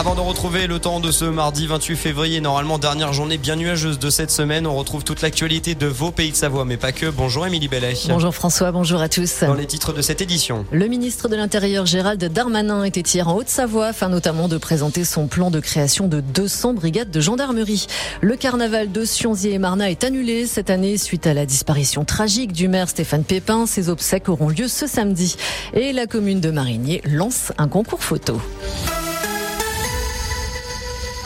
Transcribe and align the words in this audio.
Avant 0.00 0.14
de 0.14 0.20
retrouver 0.20 0.66
le 0.66 0.78
temps 0.78 0.98
de 0.98 1.10
ce 1.10 1.26
mardi 1.26 1.66
28 1.66 1.94
février, 1.94 2.40
normalement 2.40 2.78
dernière 2.78 3.12
journée 3.12 3.36
bien 3.36 3.54
nuageuse 3.54 3.98
de 3.98 4.08
cette 4.08 4.30
semaine, 4.30 4.66
on 4.66 4.74
retrouve 4.74 5.04
toute 5.04 5.20
l'actualité 5.20 5.74
de 5.74 5.86
vos 5.86 6.10
pays 6.10 6.30
de 6.30 6.36
Savoie, 6.36 6.64
mais 6.64 6.78
pas 6.78 6.92
que. 6.92 7.10
Bonjour 7.10 7.46
Émilie 7.46 7.68
Bellet. 7.68 7.92
Bonjour 8.08 8.34
François, 8.34 8.72
bonjour 8.72 9.02
à 9.02 9.10
tous. 9.10 9.40
Dans 9.42 9.52
les 9.52 9.66
titres 9.66 9.92
de 9.92 10.00
cette 10.00 10.22
édition. 10.22 10.64
Le 10.72 10.86
ministre 10.86 11.28
de 11.28 11.36
l'Intérieur 11.36 11.84
Gérald 11.84 12.24
Darmanin 12.32 12.82
était 12.84 13.02
hier 13.02 13.28
en 13.28 13.34
Haute-Savoie 13.34 13.88
afin 13.88 14.08
notamment 14.08 14.48
de 14.48 14.56
présenter 14.56 15.04
son 15.04 15.26
plan 15.26 15.50
de 15.50 15.60
création 15.60 16.08
de 16.08 16.20
200 16.22 16.72
brigades 16.72 17.10
de 17.10 17.20
gendarmerie. 17.20 17.86
Le 18.22 18.36
carnaval 18.36 18.92
de 18.92 19.04
Sionzier 19.04 19.52
et 19.52 19.58
Marna 19.58 19.90
est 19.90 20.02
annulé 20.02 20.46
cette 20.46 20.70
année 20.70 20.96
suite 20.96 21.26
à 21.26 21.34
la 21.34 21.44
disparition 21.44 22.06
tragique 22.06 22.52
du 22.54 22.68
maire 22.68 22.88
Stéphane 22.88 23.24
Pépin. 23.24 23.66
Ses 23.66 23.90
obsèques 23.90 24.30
auront 24.30 24.48
lieu 24.48 24.66
ce 24.66 24.86
samedi. 24.86 25.36
Et 25.74 25.92
la 25.92 26.06
commune 26.06 26.40
de 26.40 26.50
Marigné 26.50 27.02
lance 27.04 27.52
un 27.58 27.68
concours 27.68 28.02
photo. 28.02 28.40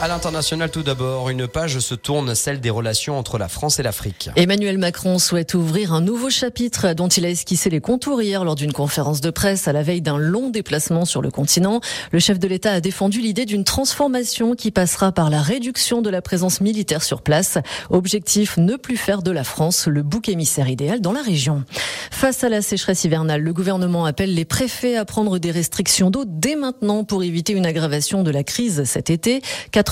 À 0.01 0.09
l'international, 0.09 0.69
tout 0.69 0.83
d'abord, 0.83 1.29
une 1.29 1.47
page 1.47 1.79
se 1.79 1.95
tourne, 1.95 2.35
celle 2.35 2.59
des 2.59 2.69
relations 2.69 3.17
entre 3.17 3.37
la 3.37 3.47
France 3.47 3.79
et 3.79 3.83
l'Afrique. 3.83 4.29
Emmanuel 4.35 4.77
Macron 4.77 5.19
souhaite 5.19 5.53
ouvrir 5.53 5.93
un 5.93 6.01
nouveau 6.01 6.29
chapitre 6.29 6.91
dont 6.91 7.07
il 7.07 7.25
a 7.25 7.29
esquissé 7.29 7.69
les 7.69 7.79
contours 7.79 8.21
hier 8.21 8.43
lors 8.43 8.55
d'une 8.55 8.73
conférence 8.73 9.21
de 9.21 9.29
presse 9.29 9.69
à 9.69 9.73
la 9.73 9.83
veille 9.83 10.01
d'un 10.01 10.17
long 10.17 10.49
déplacement 10.49 11.05
sur 11.05 11.21
le 11.21 11.31
continent. 11.31 11.79
Le 12.11 12.19
chef 12.19 12.39
de 12.39 12.47
l'État 12.47 12.73
a 12.73 12.81
défendu 12.81 13.21
l'idée 13.21 13.45
d'une 13.45 13.63
transformation 13.63 14.53
qui 14.53 14.69
passera 14.69 15.13
par 15.13 15.29
la 15.29 15.41
réduction 15.41 16.01
de 16.01 16.09
la 16.09 16.21
présence 16.21 16.59
militaire 16.59 17.01
sur 17.01 17.21
place. 17.21 17.57
Objectif, 17.89 18.57
ne 18.57 18.75
plus 18.75 18.97
faire 18.97 19.21
de 19.21 19.31
la 19.31 19.45
France 19.45 19.87
le 19.87 20.03
bouc 20.03 20.27
émissaire 20.27 20.67
idéal 20.67 20.99
dans 20.99 21.13
la 21.13 21.21
région. 21.21 21.63
Face 22.11 22.43
à 22.43 22.49
la 22.49 22.61
sécheresse 22.61 23.05
hivernale, 23.05 23.41
le 23.41 23.53
gouvernement 23.53 24.03
appelle 24.03 24.33
les 24.33 24.45
préfets 24.45 24.97
à 24.97 25.05
prendre 25.05 25.39
des 25.39 25.51
restrictions 25.51 26.09
d'eau 26.09 26.25
dès 26.27 26.57
maintenant 26.57 27.05
pour 27.05 27.23
éviter 27.23 27.53
une 27.53 27.65
aggravation 27.65 28.23
de 28.23 28.31
la 28.31 28.43
crise 28.43 28.83
cet 28.83 29.09
été. 29.09 29.41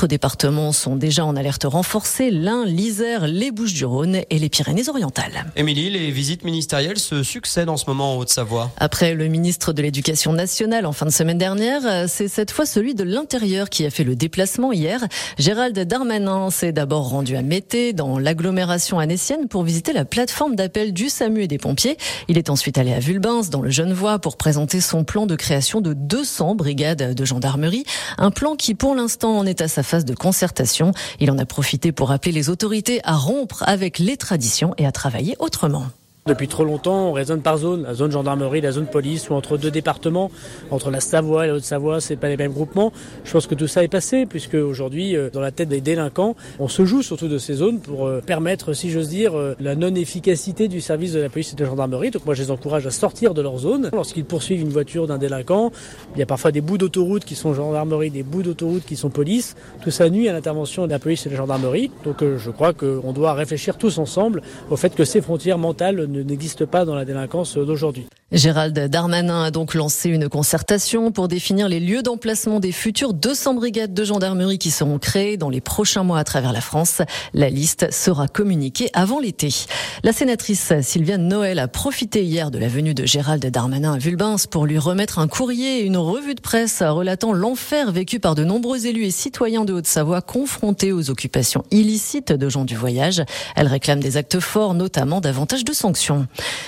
Départements 0.01 0.71
sont 0.71 0.95
déjà 0.95 1.25
en 1.25 1.35
alerte 1.35 1.63
renforcée, 1.63 2.29
l'Ain, 2.31 2.65
l'Isère, 2.65 3.27
les 3.27 3.51
Bouches-du-Rhône 3.51 4.21
et 4.29 4.39
les 4.39 4.49
Pyrénées-Orientales. 4.49 5.45
Émilie, 5.55 5.89
les 5.89 6.11
visites 6.11 6.43
ministérielles 6.43 6.99
se 6.99 7.23
succèdent 7.23 7.69
en 7.69 7.77
ce 7.77 7.85
moment 7.87 8.15
en 8.15 8.17
Haute-Savoie. 8.17 8.71
Après 8.77 9.13
le 9.13 9.27
ministre 9.27 9.71
de 9.71 9.81
l'Éducation 9.81 10.33
nationale 10.33 10.85
en 10.85 10.91
fin 10.91 11.05
de 11.05 11.11
semaine 11.11 11.37
dernière, 11.37 12.09
c'est 12.09 12.27
cette 12.27 12.51
fois 12.51 12.65
celui 12.65 12.95
de 12.95 13.03
l'Intérieur 13.03 13.69
qui 13.69 13.85
a 13.85 13.89
fait 13.89 14.03
le 14.03 14.15
déplacement 14.15 14.71
hier. 14.71 15.05
Gérald 15.37 15.77
Darmanin 15.77 16.49
s'est 16.49 16.71
d'abord 16.71 17.09
rendu 17.09 17.35
à 17.35 17.41
Mété, 17.41 17.93
dans 17.93 18.17
l'agglomération 18.17 18.99
annécienne, 18.99 19.47
pour 19.47 19.63
visiter 19.63 19.93
la 19.93 20.05
plateforme 20.05 20.55
d'appel 20.55 20.91
du 20.93 21.09
SAMU 21.09 21.43
et 21.43 21.47
des 21.47 21.59
pompiers. 21.59 21.97
Il 22.27 22.37
est 22.37 22.49
ensuite 22.49 22.77
allé 22.77 22.93
à 22.93 22.99
Vulbins, 22.99 23.41
dans 23.51 23.61
le 23.61 23.69
Genevois, 23.69 24.19
pour 24.19 24.37
présenter 24.37 24.81
son 24.81 25.03
plan 25.03 25.25
de 25.25 25.35
création 25.35 25.81
de 25.81 25.93
200 25.93 26.55
brigades 26.55 27.13
de 27.13 27.25
gendarmerie. 27.25 27.85
Un 28.17 28.31
plan 28.31 28.55
qui, 28.55 28.73
pour 28.73 28.95
l'instant, 28.95 29.37
en 29.37 29.45
est 29.45 29.61
à 29.61 29.67
sa 29.67 29.82
phase 29.83 30.05
de 30.05 30.15
concertation. 30.15 30.91
Il 31.19 31.31
en 31.31 31.37
a 31.37 31.45
profité 31.45 31.91
pour 31.91 32.11
appeler 32.11 32.31
les 32.31 32.49
autorités 32.49 33.01
à 33.03 33.15
rompre 33.15 33.63
avec 33.67 33.99
les 33.99 34.17
traditions 34.17 34.73
et 34.77 34.85
à 34.85 34.91
travailler 34.91 35.35
autrement. 35.39 35.85
Depuis 36.25 36.47
trop 36.47 36.63
longtemps, 36.63 37.09
on 37.09 37.11
raisonne 37.11 37.41
par 37.41 37.57
zone, 37.57 37.83
la 37.83 37.93
zone 37.93 38.09
gendarmerie, 38.09 38.61
la 38.61 38.71
zone 38.71 38.85
police, 38.85 39.29
ou 39.29 39.33
entre 39.33 39.57
deux 39.57 39.71
départements, 39.71 40.31
entre 40.71 40.89
la 40.89 41.01
Savoie 41.01 41.43
et 41.43 41.47
la 41.49 41.55
Haute-Savoie, 41.55 41.99
c'est 41.99 42.15
pas 42.15 42.29
les 42.29 42.37
mêmes 42.37 42.53
groupements. 42.53 42.93
Je 43.25 43.33
pense 43.33 43.45
que 43.45 43.55
tout 43.55 43.67
ça 43.67 43.83
est 43.83 43.89
passé, 43.89 44.25
puisque 44.25 44.53
aujourd'hui, 44.53 45.17
euh, 45.17 45.29
dans 45.29 45.41
la 45.41 45.51
tête 45.51 45.67
des 45.67 45.81
délinquants, 45.81 46.37
on 46.59 46.69
se 46.69 46.85
joue 46.85 47.01
surtout 47.01 47.27
de 47.27 47.37
ces 47.37 47.55
zones 47.55 47.81
pour 47.81 48.07
euh, 48.07 48.21
permettre, 48.25 48.71
si 48.71 48.89
j'ose 48.89 49.09
dire, 49.09 49.37
euh, 49.37 49.53
la 49.59 49.75
non-efficacité 49.75 50.69
du 50.69 50.79
service 50.79 51.11
de 51.11 51.19
la 51.19 51.27
police 51.27 51.51
et 51.51 51.55
de 51.57 51.63
la 51.65 51.69
gendarmerie. 51.69 52.09
Donc 52.09 52.25
moi, 52.25 52.35
je 52.35 52.43
les 52.43 52.51
encourage 52.51 52.87
à 52.87 52.91
sortir 52.91 53.33
de 53.33 53.41
leur 53.41 53.57
zone. 53.57 53.89
Lorsqu'ils 53.91 54.23
poursuivent 54.23 54.61
une 54.61 54.69
voiture 54.69 55.07
d'un 55.07 55.17
délinquant, 55.17 55.73
il 56.15 56.19
y 56.19 56.23
a 56.23 56.25
parfois 56.25 56.53
des 56.53 56.61
bouts 56.61 56.77
d'autoroute 56.77 57.25
qui 57.25 57.35
sont 57.35 57.53
gendarmerie, 57.53 58.11
des 58.11 58.23
bouts 58.23 58.43
d'autoroute 58.43 58.85
qui 58.85 58.95
sont 58.95 59.09
police. 59.09 59.57
Tout 59.81 59.91
ça 59.91 60.09
nuit 60.09 60.29
à 60.29 60.31
l'intervention 60.31 60.85
de 60.85 60.91
la 60.91 60.99
police 60.99 61.25
et 61.25 61.29
de 61.29 61.33
la 61.33 61.41
gendarmerie. 61.41 61.91
Donc 62.05 62.23
je 62.23 62.49
crois 62.49 62.71
qu'on 62.71 63.11
doit 63.11 63.33
réfléchir 63.33 63.77
tous 63.77 63.97
ensemble 63.97 64.41
au 64.69 64.77
fait 64.77 64.95
que 64.95 65.03
ces 65.03 65.19
frontières 65.19 65.57
mentales 65.57 66.07
n'existe 66.21 66.65
pas 66.65 66.85
dans 66.85 66.95
la 66.95 67.05
délinquance 67.05 67.57
d'aujourd'hui. 67.57 68.05
Gérald 68.31 68.77
Darmanin 68.89 69.43
a 69.43 69.51
donc 69.51 69.75
lancé 69.75 70.09
une 70.09 70.27
concertation 70.27 71.11
pour 71.11 71.27
définir 71.27 71.69
les 71.69 71.79
lieux 71.79 72.01
d'emplacement 72.01 72.59
des 72.59 72.71
futures 72.71 73.13
200 73.13 73.53
brigades 73.53 73.93
de 73.93 74.03
gendarmerie 74.03 74.57
qui 74.57 74.71
seront 74.71 74.97
créées 74.97 75.37
dans 75.37 75.49
les 75.49 75.61
prochains 75.61 76.01
mois 76.01 76.17
à 76.17 76.23
travers 76.23 76.51
la 76.51 76.61
France. 76.61 77.03
La 77.35 77.49
liste 77.49 77.93
sera 77.93 78.27
communiquée 78.27 78.89
avant 78.93 79.19
l'été. 79.19 79.49
La 80.03 80.13
sénatrice 80.13 80.73
Sylviane 80.81 81.27
Noël 81.27 81.59
a 81.59 81.67
profité 81.67 82.23
hier 82.23 82.49
de 82.49 82.57
la 82.57 82.67
venue 82.67 82.95
de 82.95 83.05
Gérald 83.05 83.45
Darmanin 83.45 83.93
à 83.93 83.97
Vulbins 83.99 84.37
pour 84.49 84.65
lui 84.65 84.79
remettre 84.79 85.19
un 85.19 85.27
courrier 85.27 85.81
et 85.81 85.83
une 85.83 85.97
revue 85.97 86.33
de 86.33 86.41
presse 86.41 86.81
relatant 86.81 87.33
l'enfer 87.33 87.91
vécu 87.91 88.19
par 88.19 88.33
de 88.33 88.43
nombreux 88.43 88.87
élus 88.87 89.05
et 89.05 89.11
citoyens 89.11 89.63
de 89.63 89.73
Haute-Savoie 89.73 90.21
confrontés 90.21 90.91
aux 90.91 91.11
occupations 91.11 91.63
illicites 91.69 92.33
de 92.33 92.49
gens 92.49 92.65
du 92.65 92.75
voyage. 92.75 93.23
Elle 93.55 93.67
réclame 93.67 93.99
des 93.99 94.17
actes 94.17 94.39
forts, 94.39 94.73
notamment 94.73 95.21
davantage 95.21 95.63
de 95.63 95.73
sanctions. 95.73 96.02